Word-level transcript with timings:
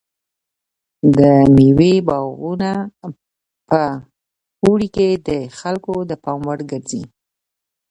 د 1.17 1.19
مېوې 1.55 1.93
باغونه 2.07 2.71
په 3.69 3.81
اوړي 4.63 4.89
کې 4.95 5.07
د 5.27 5.29
خلکو 5.59 5.93
د 6.09 6.11
پام 6.23 6.39
وړ 6.47 6.59
ګرځي. 6.71 7.03